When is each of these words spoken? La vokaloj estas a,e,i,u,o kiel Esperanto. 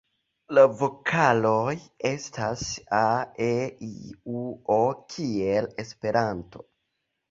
La 0.57 0.61
vokaloj 0.79 1.75
estas 2.13 2.65
a,e,i,u,o 3.03 4.83
kiel 5.17 5.73
Esperanto. 5.89 6.71